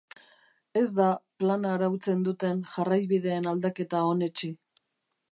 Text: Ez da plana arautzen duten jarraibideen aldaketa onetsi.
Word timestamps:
Ez 0.79 0.85
da 0.99 1.09
plana 1.43 1.73
arautzen 1.77 2.23
duten 2.27 2.63
jarraibideen 2.77 3.49
aldaketa 3.53 4.01
onetsi. 4.15 4.51